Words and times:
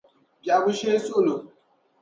Bɛhigu 0.45 0.71
shee 0.79 0.99
suɣulo. 1.05 1.35